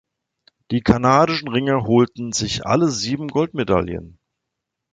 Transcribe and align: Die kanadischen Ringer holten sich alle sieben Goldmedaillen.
Die 0.71 0.81
kanadischen 0.81 1.47
Ringer 1.47 1.83
holten 1.83 2.31
sich 2.31 2.65
alle 2.65 2.89
sieben 2.89 3.27
Goldmedaillen. 3.27 4.17